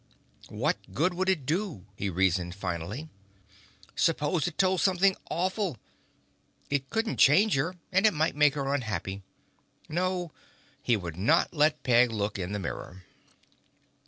[0.49, 1.85] What good would it do?
[1.95, 3.07] he reasoned finally.
[3.95, 5.77] Suppose it told something awful!
[6.71, 9.21] It couldn't change her and it might make her unhappy.
[9.87, 10.31] No,
[10.81, 13.03] he would not let Peg look in the mirror.